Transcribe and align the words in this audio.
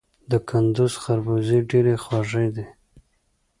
د 0.31 0.33
کندز 0.49 0.93
خربوزې 1.03 1.59
ډیرې 1.69 1.95
خوږې 2.03 2.47
دي 2.55 2.65